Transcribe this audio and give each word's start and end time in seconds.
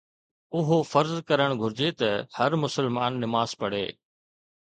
اهو 0.59 0.77
فرض 0.91 1.11
ڪرڻ 1.29 1.53
گهرجي 1.59 1.89
ته 1.99 2.09
هر 2.37 2.57
مسلمان 2.63 3.19
نماز 3.25 3.49
پڙهي. 3.61 3.87